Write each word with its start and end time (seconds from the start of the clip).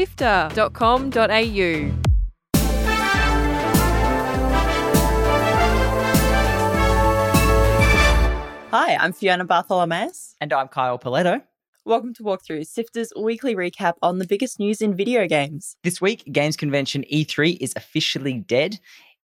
sifter.com.au. 0.00 1.92
Hi, 8.70 8.96
I'm 8.96 9.12
Fiona 9.12 9.44
Bartholomaeus. 9.44 10.36
And 10.40 10.54
I'm 10.54 10.68
Kyle 10.68 10.98
Pauletto. 10.98 11.42
Welcome 11.84 12.14
to 12.14 12.22
Walkthrough, 12.22 12.66
Sifter's 12.66 13.12
weekly 13.18 13.54
recap 13.54 13.94
on 14.00 14.18
the 14.18 14.26
biggest 14.26 14.58
news 14.58 14.80
in 14.80 14.96
video 14.96 15.26
games. 15.26 15.76
This 15.82 16.00
week, 16.00 16.24
Games 16.32 16.56
Convention 16.56 17.04
E3 17.12 17.58
is 17.60 17.74
officially 17.76 18.38
dead. 18.38 18.78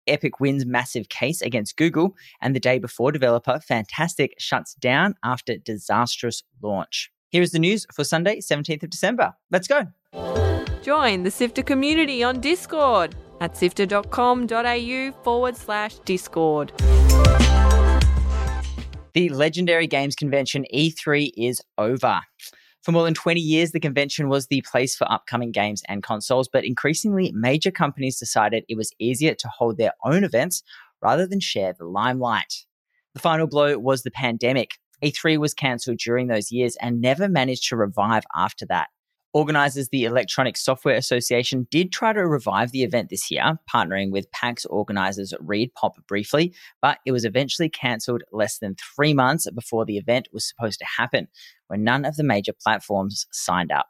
Epic 0.08 0.42
wins 0.42 0.66
massive 0.66 1.08
case 1.08 1.42
against 1.42 1.78
Google, 1.78 2.16
and 2.42 2.54
the 2.54 2.60
day 2.60 2.80
before, 2.80 3.14
developer 3.14 3.62
Fntastic 3.70 4.32
shuts 4.40 4.74
down 4.76 5.16
after 5.24 5.58
disastrous 5.58 6.44
launch. 6.62 7.12
Here 7.30 7.42
is 7.42 7.52
the 7.52 7.60
news 7.60 7.86
for 7.94 8.04
Sunday, 8.04 8.40
17th 8.40 8.84
of 8.84 8.90
December. 8.90 9.34
Let's 9.52 9.68
go. 9.68 10.55
Join 10.86 11.24
the 11.24 11.32
Sifter 11.32 11.64
community 11.64 12.24
on 12.24 12.40
Discord 12.42 13.16
at 13.42 13.58
sifter.com.au 13.58 15.12
forward 15.24 15.58
slash 15.58 15.96
Discord. 16.06 16.72
The 19.16 19.30
legendary 19.30 19.88
games 19.88 20.16
convention 20.16 20.64
E3 20.72 21.32
is 21.36 21.60
over. 21.80 22.22
For 22.84 22.92
more 22.92 23.04
than 23.04 23.16
20 23.16 23.42
years, 23.42 23.72
the 23.72 23.80
convention 23.80 24.30
was 24.30 24.46
the 24.46 24.62
place 24.62 24.96
for 24.96 25.12
upcoming 25.12 25.52
games 25.52 25.82
and 25.90 26.04
consoles, 26.04 26.48
but 26.48 26.64
increasingly, 26.64 27.32
major 27.32 27.72
companies 27.72 28.20
decided 28.20 28.64
it 28.70 28.78
was 28.78 28.94
easier 29.00 29.34
to 29.34 29.48
hold 29.48 29.80
their 29.80 29.94
own 30.04 30.24
events 30.24 30.62
rather 31.02 31.26
than 31.26 31.40
share 31.40 31.74
the 31.74 31.86
limelight. 31.86 32.64
The 33.16 33.22
final 33.22 33.48
blow 33.48 33.80
was 33.80 34.04
the 34.04 34.12
pandemic. 34.12 34.76
E3 35.04 35.40
was 35.40 35.56
cancelled 35.56 35.98
during 35.98 36.28
those 36.28 36.52
years 36.52 36.78
and 36.80 37.02
never 37.02 37.28
managed 37.28 37.70
to 37.70 37.76
revive 37.76 38.26
after 38.36 38.68
that. 38.68 38.90
Organisers, 39.36 39.90
the 39.90 40.06
Electronic 40.06 40.56
Software 40.56 40.96
Association, 40.96 41.68
did 41.70 41.92
try 41.92 42.14
to 42.14 42.26
revive 42.26 42.72
the 42.72 42.84
event 42.84 43.10
this 43.10 43.30
year, 43.30 43.60
partnering 43.70 44.10
with 44.10 44.32
PAX 44.32 44.66
organisers 44.66 45.34
ReedPop 45.44 45.92
briefly, 46.08 46.54
but 46.82 47.00
it 47.06 47.12
was 47.12 47.26
eventually 47.26 47.68
cancelled 47.68 48.24
less 48.32 48.60
than 48.60 48.78
three 48.96 49.14
months 49.14 49.46
before 49.52 49.84
the 49.84 49.98
event 49.98 50.30
was 50.32 50.48
supposed 50.48 50.80
to 50.80 50.86
happen, 50.86 51.28
when 51.68 51.84
none 51.84 52.06
of 52.06 52.16
the 52.16 52.24
major 52.24 52.54
platforms 52.54 53.28
signed 53.30 53.74
up. 53.74 53.88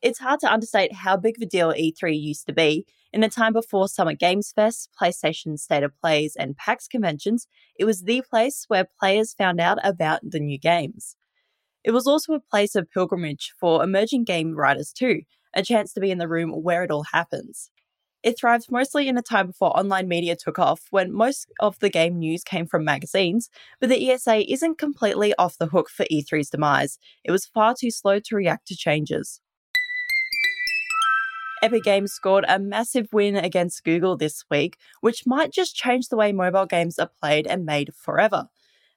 It's 0.00 0.20
hard 0.20 0.40
to 0.40 0.50
understate 0.50 0.94
how 0.94 1.18
big 1.18 1.36
of 1.36 1.42
a 1.42 1.46
deal 1.46 1.74
E3 1.74 2.18
used 2.18 2.46
to 2.46 2.54
be. 2.54 2.86
In 3.12 3.20
the 3.20 3.28
time 3.28 3.52
before 3.52 3.86
Summer 3.86 4.14
Games 4.14 4.50
Fest, 4.50 4.88
PlayStation 4.98 5.58
State 5.58 5.82
of 5.82 5.92
Plays, 6.00 6.36
and 6.36 6.56
PAX 6.56 6.88
conventions, 6.88 7.46
it 7.78 7.84
was 7.84 8.04
the 8.04 8.22
place 8.22 8.64
where 8.68 8.88
players 8.98 9.34
found 9.34 9.60
out 9.60 9.76
about 9.84 10.20
the 10.22 10.40
new 10.40 10.58
games. 10.58 11.16
It 11.82 11.92
was 11.92 12.06
also 12.06 12.34
a 12.34 12.40
place 12.40 12.74
of 12.74 12.90
pilgrimage 12.90 13.54
for 13.58 13.82
emerging 13.82 14.24
game 14.24 14.54
writers, 14.54 14.92
too, 14.92 15.22
a 15.54 15.62
chance 15.62 15.92
to 15.94 16.00
be 16.00 16.10
in 16.10 16.18
the 16.18 16.28
room 16.28 16.50
where 16.50 16.84
it 16.84 16.90
all 16.90 17.04
happens. 17.12 17.70
It 18.22 18.38
thrived 18.38 18.70
mostly 18.70 19.08
in 19.08 19.16
a 19.16 19.22
time 19.22 19.46
before 19.46 19.74
online 19.78 20.06
media 20.06 20.36
took 20.36 20.58
off, 20.58 20.82
when 20.90 21.10
most 21.10 21.50
of 21.58 21.78
the 21.78 21.88
game 21.88 22.18
news 22.18 22.44
came 22.44 22.66
from 22.66 22.84
magazines, 22.84 23.48
but 23.80 23.88
the 23.88 24.10
ESA 24.10 24.52
isn't 24.52 24.76
completely 24.76 25.34
off 25.38 25.56
the 25.56 25.68
hook 25.68 25.88
for 25.88 26.04
E3's 26.12 26.50
demise. 26.50 26.98
It 27.24 27.30
was 27.30 27.46
far 27.46 27.74
too 27.78 27.90
slow 27.90 28.18
to 28.18 28.36
react 28.36 28.68
to 28.68 28.76
changes. 28.76 29.40
Epic 31.62 31.82
Games 31.82 32.12
scored 32.12 32.44
a 32.46 32.58
massive 32.58 33.08
win 33.12 33.36
against 33.36 33.84
Google 33.84 34.18
this 34.18 34.44
week, 34.50 34.76
which 35.00 35.26
might 35.26 35.52
just 35.52 35.76
change 35.76 36.08
the 36.08 36.16
way 36.16 36.32
mobile 36.32 36.66
games 36.66 36.98
are 36.98 37.10
played 37.20 37.46
and 37.46 37.64
made 37.64 37.94
forever 37.94 38.48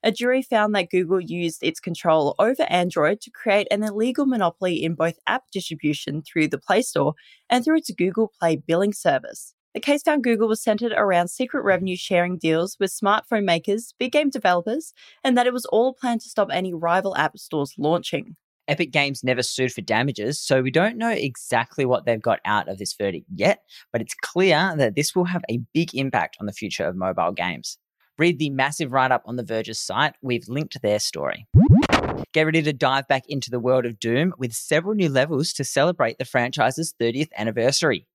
a 0.03 0.11
jury 0.11 0.41
found 0.41 0.75
that 0.75 0.89
Google 0.89 1.21
used 1.21 1.63
its 1.63 1.79
control 1.79 2.35
over 2.37 2.63
Android 2.63 3.21
to 3.21 3.31
create 3.31 3.67
an 3.71 3.83
illegal 3.83 4.25
monopoly 4.25 4.83
in 4.83 4.95
both 4.95 5.17
app 5.27 5.43
distribution 5.51 6.21
through 6.21 6.49
the 6.49 6.57
Play 6.57 6.81
Store 6.81 7.13
and 7.49 7.63
through 7.63 7.77
its 7.77 7.91
Google 7.91 8.31
Play 8.39 8.57
billing 8.57 8.93
service. 8.93 9.53
The 9.73 9.79
case 9.79 10.03
found 10.03 10.23
Google 10.23 10.47
was 10.47 10.61
centered 10.61 10.91
around 10.91 11.29
secret 11.29 11.63
revenue 11.63 11.97
sharing 11.97 12.37
deals 12.37 12.77
with 12.79 12.91
smartphone 12.91 13.43
makers, 13.43 13.93
big 13.97 14.11
game 14.11 14.29
developers, 14.29 14.94
and 15.23 15.35
that 15.35 15.47
it 15.47 15.53
was 15.53 15.66
all 15.66 15.94
planned 15.94 16.22
to 16.22 16.29
stop 16.29 16.49
any 16.51 16.73
rival 16.73 17.17
app 17.17 17.38
stores 17.39 17.73
launching. 17.79 18.35
Epic 18.67 18.91
Games 18.91 19.23
never 19.23 19.44
sued 19.44 19.73
for 19.73 19.81
damages, 19.81 20.39
so 20.39 20.61
we 20.61 20.72
don't 20.72 20.97
know 20.97 21.09
exactly 21.09 21.85
what 21.85 22.05
they've 22.05 22.22
got 22.22 22.39
out 22.45 22.69
of 22.69 22.78
this 22.78 22.94
verdict 22.94 23.25
yet, 23.33 23.59
but 23.91 24.01
it's 24.01 24.13
clear 24.13 24.73
that 24.78 24.95
this 24.95 25.16
will 25.16 25.25
have 25.25 25.44
a 25.49 25.59
big 25.73 25.94
impact 25.95 26.38
on 26.39 26.45
the 26.45 26.53
future 26.53 26.85
of 26.85 26.95
mobile 26.95 27.31
games. 27.31 27.78
Read 28.19 28.38
the 28.38 28.51
massive 28.51 28.91
write 28.91 29.12
up 29.12 29.24
on 29.25 29.38
the 29.38 29.44
Verge's 29.44 29.79
site. 29.79 30.13
We've 30.22 30.47
linked 30.47 30.79
their 30.81 31.00
story. 31.00 31.47
Get 32.31 32.44
ready 32.44 32.62
to 32.62 32.74
dive 32.74 33.07
back 33.07 33.24
into 33.28 33.50
the 33.50 33.59
world 33.59 33.85
of 33.85 34.00
Doom 34.00 34.34
with 34.38 34.53
several 34.53 34.94
new 34.94 35.09
levels 35.09 35.51
to 35.53 35.63
celebrate 35.63 36.19
the 36.19 36.25
franchise's 36.25 36.94
30th 37.00 37.29
anniversary. 37.35 38.06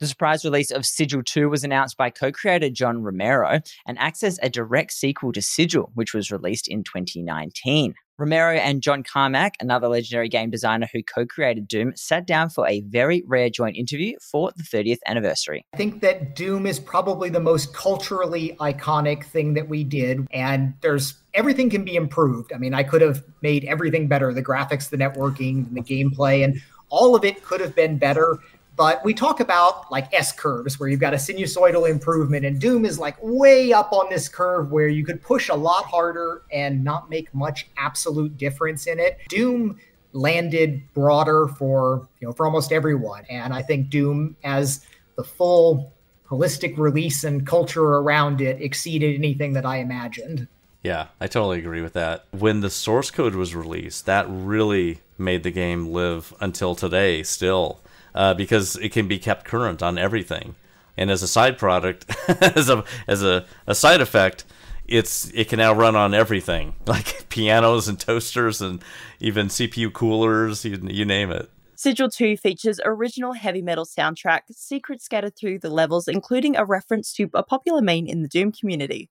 The 0.00 0.06
surprise 0.06 0.44
release 0.44 0.70
of 0.70 0.84
Sigil 0.84 1.22
2 1.22 1.48
was 1.48 1.64
announced 1.64 1.96
by 1.96 2.10
co 2.10 2.32
creator 2.32 2.70
John 2.70 3.02
Romero 3.02 3.60
and 3.86 3.98
acts 3.98 4.22
as 4.22 4.38
a 4.42 4.50
direct 4.50 4.92
sequel 4.92 5.32
to 5.32 5.42
Sigil, 5.42 5.90
which 5.94 6.14
was 6.14 6.30
released 6.30 6.68
in 6.68 6.84
2019. 6.84 7.94
Romero 8.18 8.54
and 8.56 8.82
John 8.82 9.02
Carmack, 9.02 9.56
another 9.60 9.88
legendary 9.88 10.30
game 10.30 10.48
designer 10.48 10.88
who 10.90 11.02
co 11.02 11.26
created 11.26 11.68
Doom, 11.68 11.92
sat 11.96 12.26
down 12.26 12.48
for 12.48 12.66
a 12.66 12.80
very 12.82 13.22
rare 13.26 13.50
joint 13.50 13.76
interview 13.76 14.16
for 14.22 14.52
the 14.56 14.62
30th 14.62 14.98
anniversary. 15.06 15.66
I 15.74 15.76
think 15.76 16.00
that 16.00 16.34
Doom 16.34 16.66
is 16.66 16.80
probably 16.80 17.28
the 17.28 17.40
most 17.40 17.74
culturally 17.74 18.56
iconic 18.58 19.24
thing 19.26 19.52
that 19.54 19.68
we 19.68 19.84
did, 19.84 20.26
and 20.30 20.72
there's 20.80 21.14
everything 21.34 21.68
can 21.68 21.84
be 21.84 21.94
improved. 21.94 22.52
I 22.54 22.58
mean, 22.58 22.72
I 22.72 22.82
could 22.82 23.02
have 23.02 23.22
made 23.42 23.64
everything 23.64 24.08
better 24.08 24.32
the 24.32 24.42
graphics, 24.42 24.88
the 24.88 24.96
networking, 24.96 25.72
the 25.74 25.82
gameplay, 25.82 26.42
and 26.42 26.58
all 26.88 27.14
of 27.14 27.24
it 27.24 27.42
could 27.42 27.60
have 27.60 27.74
been 27.74 27.98
better. 27.98 28.38
But 28.76 29.02
we 29.04 29.14
talk 29.14 29.40
about 29.40 29.90
like 29.90 30.12
S 30.12 30.32
curves 30.32 30.78
where 30.78 30.88
you've 30.88 31.00
got 31.00 31.14
a 31.14 31.16
sinusoidal 31.16 31.88
improvement, 31.88 32.44
and 32.44 32.60
Doom 32.60 32.84
is 32.84 32.98
like 32.98 33.16
way 33.22 33.72
up 33.72 33.92
on 33.92 34.10
this 34.10 34.28
curve 34.28 34.70
where 34.70 34.88
you 34.88 35.04
could 35.04 35.22
push 35.22 35.48
a 35.48 35.54
lot 35.54 35.84
harder 35.86 36.42
and 36.52 36.84
not 36.84 37.08
make 37.08 37.32
much 37.34 37.68
absolute 37.78 38.36
difference 38.36 38.86
in 38.86 38.98
it. 38.98 39.18
Doom 39.28 39.78
landed 40.12 40.82
broader 40.94 41.48
for 41.48 42.06
you 42.20 42.28
know 42.28 42.32
for 42.32 42.44
almost 42.44 42.70
everyone, 42.70 43.24
and 43.30 43.54
I 43.54 43.62
think 43.62 43.88
Doom 43.88 44.36
as 44.44 44.86
the 45.16 45.24
full 45.24 45.92
holistic 46.28 46.76
release 46.76 47.24
and 47.24 47.46
culture 47.46 47.82
around 47.82 48.40
it 48.40 48.60
exceeded 48.60 49.14
anything 49.14 49.54
that 49.54 49.64
I 49.64 49.78
imagined. 49.78 50.48
Yeah, 50.82 51.06
I 51.20 51.26
totally 51.28 51.58
agree 51.58 51.80
with 51.80 51.94
that. 51.94 52.26
When 52.30 52.60
the 52.60 52.70
source 52.70 53.10
code 53.10 53.34
was 53.34 53.54
released, 53.54 54.06
that 54.06 54.26
really 54.28 55.00
made 55.18 55.42
the 55.44 55.50
game 55.50 55.86
live 55.86 56.34
until 56.40 56.74
today 56.74 57.22
still 57.22 57.80
uh, 58.16 58.34
because 58.34 58.76
it 58.76 58.90
can 58.90 59.06
be 59.06 59.18
kept 59.18 59.44
current 59.44 59.82
on 59.82 59.98
everything. 59.98 60.56
And 60.96 61.10
as 61.10 61.22
a 61.22 61.28
side 61.28 61.58
product, 61.58 62.06
as 62.40 62.68
a 62.68 62.82
as 63.06 63.22
a, 63.22 63.44
a 63.66 63.74
side 63.74 64.00
effect, 64.00 64.44
it's 64.86 65.30
it 65.34 65.48
can 65.48 65.58
now 65.58 65.74
run 65.74 65.94
on 65.94 66.14
everything, 66.14 66.74
like 66.86 67.28
pianos 67.28 67.86
and 67.86 68.00
toasters 68.00 68.60
and 68.60 68.82
even 69.20 69.48
CPU 69.48 69.92
coolers, 69.92 70.64
you, 70.64 70.80
you 70.88 71.04
name 71.04 71.30
it. 71.30 71.50
Sigil 71.78 72.08
2 72.08 72.38
features 72.38 72.80
original 72.86 73.34
heavy 73.34 73.60
metal 73.60 73.84
soundtrack, 73.84 74.40
secrets 74.50 75.04
scattered 75.04 75.36
through 75.36 75.58
the 75.58 75.68
levels, 75.68 76.08
including 76.08 76.56
a 76.56 76.64
reference 76.64 77.12
to 77.12 77.28
a 77.34 77.42
popular 77.42 77.82
meme 77.82 78.06
in 78.06 78.22
the 78.22 78.28
Doom 78.28 78.50
community. 78.50 79.10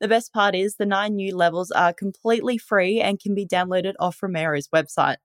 The 0.00 0.08
best 0.08 0.32
part 0.32 0.54
is 0.54 0.76
the 0.76 0.86
nine 0.86 1.16
new 1.16 1.36
levels 1.36 1.70
are 1.70 1.92
completely 1.92 2.56
free 2.56 3.02
and 3.02 3.20
can 3.20 3.34
be 3.34 3.46
downloaded 3.46 3.94
off 4.00 4.22
Romero's 4.22 4.68
website. 4.68 5.16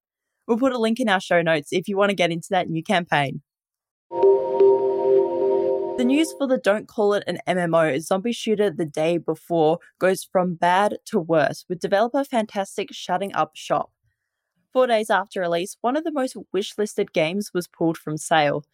We'll 0.51 0.59
put 0.59 0.73
a 0.73 0.77
link 0.77 0.99
in 0.99 1.07
our 1.07 1.21
show 1.21 1.41
notes 1.41 1.69
if 1.71 1.87
you 1.87 1.95
want 1.95 2.09
to 2.09 2.13
get 2.13 2.29
into 2.29 2.49
that 2.49 2.69
new 2.69 2.83
campaign. 2.83 3.41
The 5.97 6.03
news 6.03 6.33
for 6.37 6.45
the 6.45 6.59
Don't 6.61 6.89
Call 6.89 7.13
It 7.13 7.23
an 7.25 7.39
MMO 7.47 8.01
zombie 8.01 8.33
shooter 8.33 8.69
the 8.69 8.83
day 8.83 9.17
before 9.17 9.79
goes 9.97 10.27
from 10.29 10.55
bad 10.55 10.97
to 11.05 11.21
worse, 11.21 11.63
with 11.69 11.79
developer 11.79 12.25
Fntastic 12.25 12.87
shutting 12.91 13.33
up 13.33 13.51
shop. 13.53 13.91
Four 14.73 14.87
days 14.87 15.09
after 15.09 15.39
release, 15.39 15.77
one 15.79 15.95
of 15.95 16.03
the 16.03 16.11
most 16.11 16.35
wishlisted 16.53 17.13
games 17.13 17.51
was 17.53 17.69
pulled 17.69 17.97
from 17.97 18.17
sale. 18.17 18.65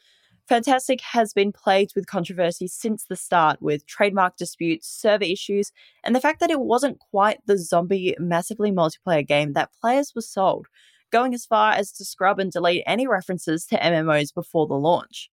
Fntastic 0.49 1.01
has 1.01 1.31
been 1.31 1.51
plagued 1.51 1.91
with 1.95 2.07
controversy 2.07 2.67
since 2.67 3.03
the 3.03 3.15
start, 3.15 3.61
with 3.61 3.85
trademark 3.85 4.35
disputes, 4.35 4.87
server 4.87 5.25
issues, 5.25 5.71
and 6.03 6.15
the 6.15 6.21
fact 6.21 6.39
that 6.39 6.49
it 6.49 6.61
wasn't 6.61 6.97
quite 7.11 7.37
the 7.45 7.55
zombie, 7.55 8.15
massively 8.17 8.71
multiplayer 8.71 9.27
game 9.27 9.53
that 9.53 9.69
players 9.79 10.13
were 10.15 10.21
sold, 10.21 10.65
going 11.11 11.33
as 11.33 11.45
far 11.45 11.71
as 11.71 11.91
to 11.93 12.05
scrub 12.05 12.39
and 12.39 12.51
delete 12.51 12.83
any 12.85 13.07
references 13.07 13.65
to 13.67 13.77
MMOs 13.77 14.33
before 14.33 14.67
the 14.67 14.75
launch. 14.75 15.29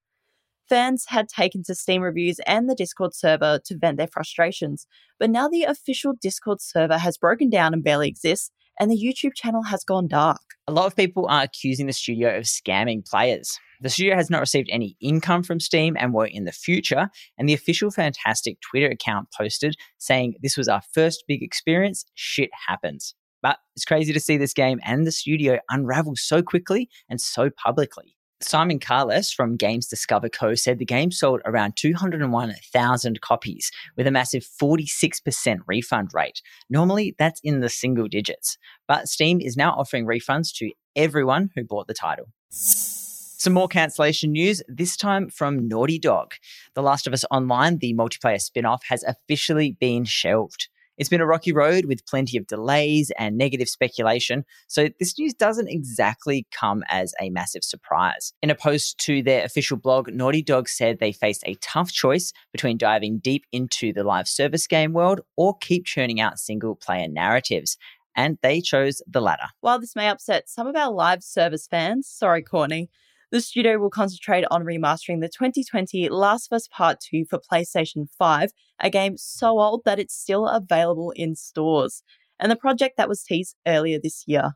Fans 0.68 1.04
had 1.08 1.28
taken 1.28 1.62
to 1.64 1.74
Steam 1.74 2.02
reviews 2.02 2.40
and 2.46 2.68
the 2.68 2.74
Discord 2.74 3.14
server 3.14 3.60
to 3.64 3.76
vent 3.76 3.98
their 3.98 4.06
frustrations, 4.06 4.86
but 5.18 5.30
now 5.30 5.48
the 5.48 5.64
official 5.64 6.14
Discord 6.20 6.60
server 6.60 6.98
has 6.98 7.18
broken 7.18 7.50
down 7.50 7.74
and 7.74 7.84
barely 7.84 8.08
exists, 8.08 8.50
and 8.80 8.90
the 8.90 8.96
YouTube 8.96 9.34
channel 9.34 9.64
has 9.64 9.84
gone 9.84 10.08
dark. 10.08 10.40
A 10.66 10.72
lot 10.72 10.86
of 10.86 10.96
people 10.96 11.26
are 11.28 11.42
accusing 11.42 11.86
the 11.86 11.92
studio 11.92 12.36
of 12.36 12.44
scamming 12.44 13.06
players. 13.06 13.58
The 13.82 13.90
studio 13.90 14.14
has 14.14 14.30
not 14.30 14.40
received 14.40 14.68
any 14.70 14.96
income 15.00 15.42
from 15.42 15.58
Steam 15.58 15.96
and 15.98 16.12
won't 16.12 16.30
in 16.30 16.44
the 16.44 16.52
future. 16.52 17.10
And 17.36 17.48
the 17.48 17.54
official 17.54 17.90
Fntastic 17.90 18.58
Twitter 18.60 18.86
account 18.86 19.28
posted 19.36 19.74
saying, 19.98 20.36
This 20.40 20.56
was 20.56 20.68
our 20.68 20.82
first 20.94 21.24
big 21.26 21.42
experience. 21.42 22.04
Shit 22.14 22.50
happens. 22.68 23.14
But 23.42 23.58
it's 23.76 23.84
crazy 23.84 24.12
to 24.12 24.20
see 24.20 24.36
this 24.36 24.54
game 24.54 24.80
and 24.84 25.06
the 25.06 25.12
studio 25.12 25.58
unravel 25.68 26.16
so 26.16 26.42
quickly 26.42 26.88
and 27.08 27.20
so 27.20 27.50
publicly. 27.50 28.16
Simon 28.40 28.78
Carless 28.78 29.32
from 29.32 29.56
Games 29.56 29.86
Discover 29.86 30.28
Co. 30.28 30.54
said 30.54 30.78
the 30.78 30.84
game 30.84 31.10
sold 31.10 31.40
around 31.44 31.76
201,000 31.76 33.20
copies 33.20 33.70
with 33.96 34.06
a 34.06 34.10
massive 34.10 34.44
46% 34.60 35.60
refund 35.66 36.10
rate. 36.12 36.42
Normally, 36.68 37.14
that's 37.18 37.40
in 37.44 37.60
the 37.60 37.68
single 37.68 38.08
digits, 38.08 38.58
but 38.88 39.08
Steam 39.08 39.40
is 39.40 39.56
now 39.56 39.72
offering 39.72 40.06
refunds 40.06 40.52
to 40.54 40.72
everyone 40.96 41.50
who 41.54 41.64
bought 41.64 41.86
the 41.86 41.94
title. 41.94 42.26
Some 42.50 43.54
more 43.54 43.68
cancellation 43.68 44.32
news, 44.32 44.62
this 44.68 44.96
time 44.96 45.28
from 45.28 45.66
Naughty 45.66 45.98
Dog. 45.98 46.34
The 46.74 46.82
Last 46.82 47.06
of 47.06 47.12
Us 47.12 47.24
Online, 47.30 47.78
the 47.78 47.94
multiplayer 47.94 48.40
spin 48.40 48.64
off, 48.64 48.84
has 48.88 49.02
officially 49.02 49.76
been 49.80 50.04
shelved. 50.04 50.68
It's 51.02 51.08
been 51.08 51.20
a 51.20 51.26
rocky 51.26 51.50
road 51.50 51.86
with 51.86 52.06
plenty 52.06 52.36
of 52.36 52.46
delays 52.46 53.10
and 53.18 53.36
negative 53.36 53.68
speculation, 53.68 54.44
so 54.68 54.88
this 55.00 55.18
news 55.18 55.34
doesn't 55.34 55.66
exactly 55.66 56.46
come 56.52 56.84
as 56.88 57.12
a 57.20 57.28
massive 57.28 57.64
surprise. 57.64 58.32
In 58.40 58.50
a 58.50 58.54
post 58.54 58.98
to 58.98 59.20
their 59.20 59.44
official 59.44 59.76
blog, 59.76 60.12
Naughty 60.12 60.42
Dog 60.42 60.68
said 60.68 61.00
they 61.00 61.10
faced 61.10 61.42
a 61.44 61.56
tough 61.56 61.90
choice 61.90 62.32
between 62.52 62.78
diving 62.78 63.18
deep 63.18 63.46
into 63.50 63.92
the 63.92 64.04
live 64.04 64.28
service 64.28 64.68
game 64.68 64.92
world 64.92 65.22
or 65.36 65.58
keep 65.58 65.86
churning 65.86 66.20
out 66.20 66.38
single 66.38 66.76
player 66.76 67.08
narratives. 67.08 67.76
And 68.14 68.38
they 68.40 68.60
chose 68.60 69.02
the 69.04 69.20
latter. 69.20 69.48
While 69.60 69.80
this 69.80 69.96
may 69.96 70.08
upset 70.08 70.48
some 70.48 70.68
of 70.68 70.76
our 70.76 70.92
live 70.92 71.24
service 71.24 71.66
fans, 71.66 72.06
sorry, 72.06 72.42
Courtney, 72.42 72.90
the 73.32 73.40
studio 73.40 73.78
will 73.78 73.88
concentrate 73.88 74.44
on 74.50 74.62
remastering 74.62 75.22
the 75.22 75.28
2020 75.28 76.10
Last 76.10 76.52
of 76.52 76.56
Us 76.56 76.68
Part 76.68 77.00
2 77.00 77.24
for 77.24 77.40
PlayStation 77.40 78.06
5, 78.18 78.50
a 78.78 78.90
game 78.90 79.16
so 79.16 79.58
old 79.58 79.80
that 79.86 79.98
it's 79.98 80.14
still 80.14 80.46
available 80.46 81.12
in 81.12 81.34
stores, 81.34 82.02
and 82.38 82.52
the 82.52 82.56
project 82.56 82.98
that 82.98 83.08
was 83.08 83.22
teased 83.22 83.56
earlier 83.66 83.98
this 83.98 84.24
year. 84.26 84.52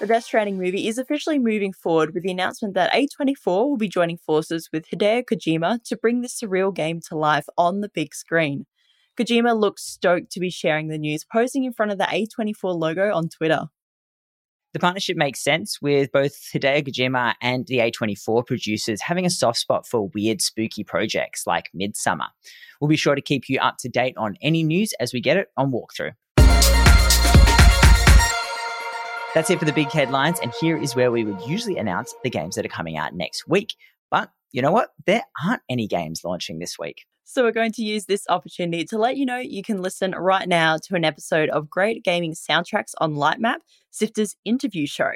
The 0.00 0.06
Death 0.06 0.24
Stranding 0.24 0.58
movie 0.58 0.86
is 0.86 0.98
officially 0.98 1.38
moving 1.38 1.72
forward 1.72 2.12
with 2.12 2.24
the 2.24 2.30
announcement 2.30 2.74
that 2.74 2.92
A24 2.92 3.36
will 3.46 3.78
be 3.78 3.88
joining 3.88 4.18
forces 4.18 4.68
with 4.70 4.86
Hideo 4.90 5.24
Kojima 5.24 5.82
to 5.84 5.96
bring 5.96 6.20
this 6.20 6.38
surreal 6.38 6.74
game 6.74 7.00
to 7.08 7.16
life 7.16 7.46
on 7.56 7.80
the 7.80 7.88
big 7.88 8.14
screen. 8.14 8.66
Kojima 9.18 9.58
looks 9.58 9.82
stoked 9.82 10.30
to 10.32 10.40
be 10.40 10.50
sharing 10.50 10.88
the 10.88 10.98
news, 10.98 11.24
posing 11.24 11.64
in 11.64 11.72
front 11.72 11.90
of 11.90 11.96
the 11.96 12.04
A24 12.04 12.78
logo 12.78 13.14
on 13.14 13.30
Twitter. 13.30 13.68
The 14.74 14.80
partnership 14.80 15.16
makes 15.16 15.42
sense 15.42 15.80
with 15.80 16.12
both 16.12 16.34
Hideo 16.52 16.86
Kojima 16.86 17.36
and 17.40 17.66
the 17.68 17.78
A24 17.78 18.46
producers 18.46 19.00
having 19.00 19.24
a 19.24 19.30
soft 19.30 19.58
spot 19.58 19.86
for 19.86 20.08
weird, 20.08 20.42
spooky 20.42 20.84
projects 20.84 21.46
like 21.46 21.70
Midsommar. 21.74 22.28
We'll 22.78 22.88
be 22.88 22.96
sure 22.96 23.14
to 23.14 23.22
keep 23.22 23.48
you 23.48 23.58
up 23.60 23.78
to 23.78 23.88
date 23.88 24.14
on 24.18 24.36
any 24.42 24.62
news 24.62 24.92
as 25.00 25.14
we 25.14 25.22
get 25.22 25.38
it 25.38 25.48
on 25.56 25.72
Walkthrough. 25.72 26.12
That's 29.34 29.48
it 29.48 29.58
for 29.58 29.64
the 29.64 29.72
big 29.72 29.90
headlines, 29.90 30.38
and 30.40 30.52
here 30.60 30.76
is 30.76 30.94
where 30.94 31.10
we 31.10 31.24
would 31.24 31.40
usually 31.48 31.78
announce 31.78 32.14
the 32.22 32.28
games 32.28 32.54
that 32.56 32.66
are 32.66 32.70
coming 32.70 32.98
out 32.98 33.14
next 33.14 33.48
week. 33.48 33.74
But 34.10 34.30
you 34.52 34.60
know 34.60 34.72
what? 34.72 34.90
There 35.06 35.22
aren't 35.46 35.62
any 35.70 35.86
games 35.86 36.24
launching 36.24 36.58
this 36.58 36.78
week. 36.78 37.06
So, 37.30 37.42
we're 37.42 37.52
going 37.52 37.72
to 37.72 37.82
use 37.82 38.06
this 38.06 38.24
opportunity 38.30 38.86
to 38.86 38.96
let 38.96 39.18
you 39.18 39.26
know 39.26 39.36
you 39.36 39.62
can 39.62 39.82
listen 39.82 40.12
right 40.12 40.48
now 40.48 40.78
to 40.84 40.94
an 40.94 41.04
episode 41.04 41.50
of 41.50 41.68
Great 41.68 42.02
Gaming 42.02 42.32
Soundtracks 42.32 42.94
on 43.02 43.16
Lightmap, 43.16 43.58
Sifter's 43.90 44.34
interview 44.46 44.86
show. 44.86 45.10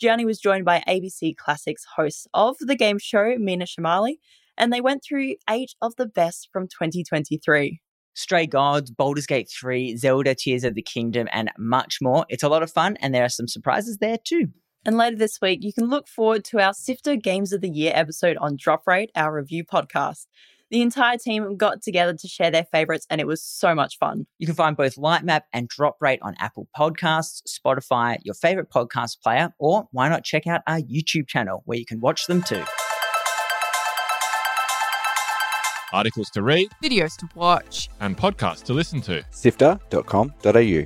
Gianni 0.00 0.24
was 0.24 0.38
joined 0.38 0.64
by 0.64 0.84
ABC 0.86 1.36
Classics 1.36 1.84
host 1.96 2.28
of 2.32 2.56
the 2.60 2.76
game 2.76 3.00
show, 3.00 3.34
Meena 3.34 3.64
Shamaly, 3.64 4.18
and 4.56 4.72
they 4.72 4.80
went 4.80 5.02
through 5.02 5.34
eight 5.50 5.72
of 5.82 5.96
the 5.96 6.06
best 6.06 6.48
from 6.52 6.68
2023. 6.68 7.80
Stray 8.14 8.46
Gods, 8.46 8.92
Baldur's 8.92 9.26
Gate 9.26 9.50
3, 9.50 9.96
Zelda 9.96 10.36
Tears 10.36 10.62
of 10.62 10.76
the 10.76 10.82
Kingdom, 10.82 11.26
and 11.32 11.50
much 11.58 11.98
more. 12.00 12.24
It's 12.28 12.44
a 12.44 12.48
lot 12.48 12.62
of 12.62 12.70
fun, 12.70 12.96
and 13.00 13.12
there 13.12 13.24
are 13.24 13.28
some 13.28 13.48
surprises 13.48 13.98
there 13.98 14.18
too. 14.24 14.50
And 14.86 14.96
later 14.96 15.16
this 15.16 15.40
week, 15.42 15.64
you 15.64 15.72
can 15.72 15.88
look 15.88 16.06
forward 16.06 16.44
to 16.44 16.60
our 16.60 16.72
Sifter 16.72 17.16
Games 17.16 17.52
of 17.52 17.62
the 17.62 17.68
Year 17.68 17.90
episode 17.96 18.36
on 18.36 18.54
Drop 18.56 18.86
Rate, 18.86 19.10
our 19.16 19.34
review 19.34 19.64
podcast. 19.64 20.26
The 20.70 20.82
entire 20.82 21.16
team 21.16 21.56
got 21.56 21.80
together 21.82 22.12
to 22.14 22.28
share 22.28 22.50
their 22.50 22.66
favorites, 22.70 23.06
and 23.08 23.22
it 23.22 23.26
was 23.26 23.42
so 23.42 23.74
much 23.74 23.96
fun. 23.98 24.26
You 24.38 24.46
can 24.46 24.54
find 24.54 24.76
both 24.76 24.96
Lightmap 24.96 25.42
and 25.52 25.66
Drop 25.66 25.96
Rate 26.00 26.18
on 26.20 26.34
Apple 26.38 26.68
Podcasts, 26.78 27.40
Spotify, 27.48 28.18
your 28.22 28.34
favorite 28.34 28.70
podcast 28.70 29.22
player, 29.22 29.54
or 29.58 29.88
why 29.92 30.10
not 30.10 30.24
check 30.24 30.46
out 30.46 30.60
our 30.66 30.78
YouTube 30.80 31.26
channel 31.26 31.62
where 31.64 31.78
you 31.78 31.86
can 31.86 32.00
watch 32.00 32.26
them 32.26 32.42
too. 32.42 32.62
Articles 35.90 36.28
to 36.30 36.42
read, 36.42 36.68
Videos 36.84 37.16
to 37.16 37.28
watch. 37.34 37.88
and 38.00 38.14
podcasts 38.18 38.62
to 38.64 38.74
listen 38.74 39.00
to. 39.00 39.24
sifter.com.au. 39.30 40.84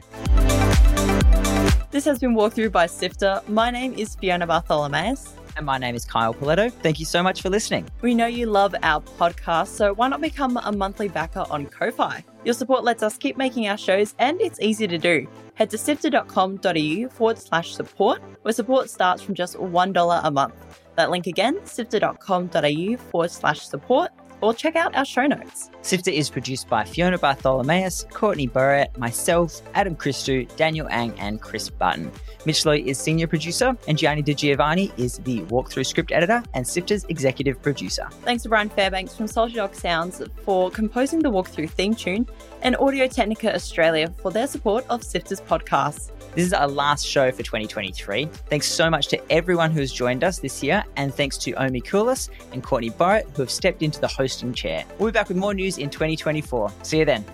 This 1.90 2.04
has 2.04 2.20
been 2.20 2.34
Walkthrough 2.36 2.70
by 2.70 2.86
Sifter. 2.86 3.42
My 3.48 3.70
name 3.72 3.94
is 3.94 4.14
Fiona 4.14 4.46
Bartholomaeus. 4.46 5.34
And 5.56 5.66
my 5.66 5.78
name 5.78 5.94
is 5.94 6.04
Kyle 6.04 6.32
Pauletto. 6.32 6.72
Thank 6.72 6.98
you 6.98 7.04
so 7.04 7.22
much 7.22 7.42
for 7.42 7.50
listening. 7.50 7.86
We 8.00 8.14
know 8.14 8.26
you 8.26 8.46
love 8.46 8.74
our 8.82 9.00
podcast, 9.02 9.68
so 9.68 9.92
why 9.92 10.08
not 10.08 10.20
become 10.20 10.56
a 10.56 10.72
monthly 10.72 11.08
backer 11.08 11.44
on 11.50 11.66
Ko-Fi? 11.66 12.24
Your 12.44 12.54
support 12.54 12.84
lets 12.84 13.02
us 13.02 13.18
keep 13.18 13.36
making 13.36 13.68
our 13.68 13.76
shows, 13.76 14.14
and 14.18 14.40
it's 14.40 14.60
easy 14.60 14.86
to 14.86 14.98
do. 14.98 15.26
Head 15.54 15.70
to 15.70 15.78
sifter.com.au 15.78 17.08
forward 17.10 17.38
slash 17.38 17.74
support, 17.74 18.22
where 18.42 18.52
support 18.52 18.88
starts 18.88 19.22
from 19.22 19.34
just 19.34 19.56
$1 19.56 20.20
a 20.24 20.30
month. 20.30 20.54
That 20.96 21.10
link 21.10 21.26
again, 21.26 21.64
sifter.com.au 21.64 22.96
forward 23.10 23.30
slash 23.30 23.60
support, 23.66 24.10
or 24.42 24.52
check 24.52 24.76
out 24.76 24.94
our 24.94 25.04
show 25.04 25.26
notes. 25.26 25.70
Sifter 25.80 26.10
is 26.10 26.28
produced 26.28 26.68
by 26.68 26.84
Fiona 26.84 27.16
Bartholomaeus, 27.16 28.04
Courtney 28.10 28.46
Borrett, 28.46 28.96
myself, 28.98 29.62
Adam 29.74 29.96
Christou, 29.96 30.54
Daniel 30.56 30.88
Ang, 30.90 31.18
and 31.18 31.40
Chris 31.40 31.70
Button. 31.70 32.10
Mitch 32.44 32.66
Loh 32.66 32.72
is 32.72 32.98
senior 32.98 33.26
producer, 33.26 33.76
and 33.88 33.96
Gianni 33.96 34.22
Di 34.22 34.34
Giovanni 34.34 34.92
is 34.96 35.18
the 35.18 35.40
walkthrough 35.42 35.86
script 35.86 36.12
editor 36.12 36.42
and 36.54 36.66
Sifter's 36.66 37.04
executive 37.04 37.62
producer. 37.62 38.08
Thanks 38.22 38.42
to 38.42 38.48
Brian 38.48 38.68
Fairbanks 38.68 39.16
from 39.16 39.28
Soldier 39.28 39.56
Dog 39.56 39.74
Sounds 39.74 40.20
for 40.44 40.70
composing 40.70 41.20
the 41.20 41.30
walkthrough 41.30 41.70
theme 41.70 41.94
tune, 41.94 42.26
and 42.62 42.76
Audio 42.76 43.06
Technica 43.06 43.54
Australia 43.54 44.12
for 44.20 44.30
their 44.30 44.46
support 44.46 44.84
of 44.88 45.02
Sifter's 45.02 45.40
podcast. 45.40 46.10
This 46.34 46.46
is 46.46 46.54
our 46.54 46.68
last 46.68 47.06
show 47.06 47.30
for 47.30 47.42
2023. 47.42 48.24
Thanks 48.48 48.66
so 48.66 48.88
much 48.88 49.08
to 49.08 49.32
everyone 49.32 49.70
who 49.70 49.80
has 49.80 49.92
joined 49.92 50.24
us 50.24 50.38
this 50.38 50.62
year, 50.62 50.82
and 50.96 51.14
thanks 51.14 51.36
to 51.38 51.52
Omi 51.52 51.82
Koulis 51.82 52.30
and 52.52 52.62
Courtney 52.62 52.90
Borrett 52.90 53.26
who 53.36 53.42
have 53.42 53.50
stepped 53.50 53.82
into 53.82 54.00
the 54.00 54.08
hosting 54.32 54.54
chair. 54.54 54.84
We'll 54.98 55.10
be 55.10 55.12
back 55.12 55.28
with 55.28 55.36
more 55.36 55.54
news 55.54 55.78
in 55.78 55.90
2024. 55.90 56.72
See 56.82 56.98
you 57.00 57.04
then. 57.04 57.24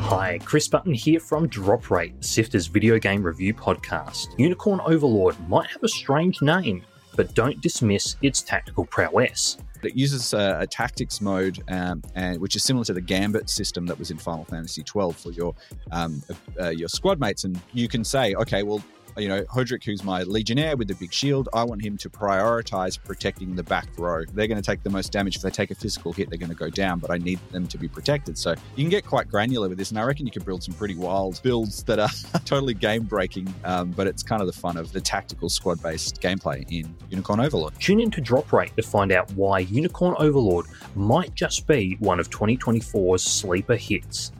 Hi, 0.00 0.38
Chris 0.44 0.68
Button 0.68 0.92
here 0.92 1.20
from 1.20 1.48
Drop 1.48 1.90
Rate, 1.90 2.14
Sifter's 2.24 2.66
video 2.66 2.98
game 2.98 3.22
review 3.22 3.54
podcast. 3.54 4.26
Unicorn 4.38 4.80
Overlord 4.84 5.36
might 5.48 5.70
have 5.70 5.82
a 5.82 5.88
strange 5.88 6.42
name, 6.42 6.84
but 7.16 7.34
don't 7.34 7.60
dismiss 7.60 8.16
its 8.22 8.42
tactical 8.42 8.84
prowess. 8.86 9.58
It 9.84 9.96
uses 9.96 10.32
a, 10.32 10.58
a 10.60 10.66
tactics 10.66 11.20
mode, 11.20 11.62
um, 11.68 12.02
and 12.14 12.40
which 12.40 12.56
is 12.56 12.64
similar 12.64 12.84
to 12.86 12.92
the 12.92 13.00
Gambit 13.00 13.48
system 13.50 13.86
that 13.86 13.98
was 13.98 14.10
in 14.10 14.18
Final 14.18 14.44
Fantasy 14.44 14.82
XII 14.82 15.12
for 15.12 15.32
your 15.32 15.54
um, 15.90 16.22
uh, 16.60 16.70
your 16.70 16.88
squad 16.88 17.20
mates, 17.20 17.44
and 17.44 17.60
you 17.72 17.88
can 17.88 18.04
say, 18.04 18.34
okay, 18.34 18.62
well, 18.62 18.82
you 19.16 19.28
know, 19.28 19.42
Hodrick, 19.44 19.84
who's 19.84 20.02
my 20.04 20.22
legionnaire 20.22 20.76
with 20.76 20.88
the 20.88 20.94
big 20.94 21.12
shield, 21.12 21.48
I 21.52 21.64
want 21.64 21.84
him 21.84 21.96
to 21.98 22.10
prioritize 22.10 23.02
protecting 23.02 23.54
the 23.54 23.62
back 23.62 23.88
row. 23.98 24.24
They're 24.32 24.46
going 24.46 24.60
to 24.60 24.66
take 24.66 24.82
the 24.82 24.90
most 24.90 25.12
damage. 25.12 25.36
If 25.36 25.42
they 25.42 25.50
take 25.50 25.70
a 25.70 25.74
physical 25.74 26.12
hit, 26.12 26.30
they're 26.30 26.38
going 26.38 26.50
to 26.50 26.56
go 26.56 26.70
down, 26.70 26.98
but 26.98 27.10
I 27.10 27.18
need 27.18 27.38
them 27.50 27.66
to 27.68 27.78
be 27.78 27.88
protected. 27.88 28.38
So 28.38 28.52
you 28.76 28.84
can 28.84 28.90
get 28.90 29.04
quite 29.06 29.28
granular 29.28 29.68
with 29.68 29.78
this, 29.78 29.90
and 29.90 29.98
I 29.98 30.04
reckon 30.04 30.26
you 30.26 30.32
could 30.32 30.44
build 30.44 30.62
some 30.62 30.74
pretty 30.74 30.96
wild 30.96 31.40
builds 31.42 31.82
that 31.84 31.98
are 31.98 32.10
totally 32.44 32.74
game 32.74 33.04
breaking, 33.04 33.52
um, 33.64 33.90
but 33.90 34.06
it's 34.06 34.22
kind 34.22 34.40
of 34.40 34.46
the 34.46 34.52
fun 34.52 34.76
of 34.76 34.92
the 34.92 35.00
tactical 35.00 35.48
squad 35.48 35.82
based 35.82 36.20
gameplay 36.20 36.64
in 36.70 36.94
Unicorn 37.10 37.40
Overlord. 37.40 37.74
Tune 37.78 38.00
in 38.00 38.10
to 38.12 38.20
Drop 38.20 38.52
Rate 38.52 38.74
to 38.76 38.82
find 38.82 39.12
out 39.12 39.30
why 39.32 39.60
Unicorn 39.60 40.14
Overlord 40.18 40.66
might 40.94 41.34
just 41.34 41.66
be 41.66 41.96
one 42.00 42.20
of 42.20 42.30
2024's 42.30 43.22
sleeper 43.22 43.76
hits 43.76 44.32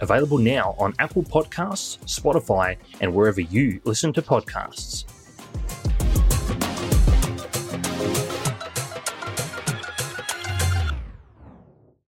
available 0.00 0.38
now 0.38 0.74
on 0.78 0.94
Apple 0.98 1.22
Podcasts, 1.22 1.98
Spotify, 2.04 2.76
and 3.00 3.14
wherever 3.14 3.40
you 3.40 3.80
listen 3.84 4.12
to 4.14 4.22
podcasts. 4.22 5.04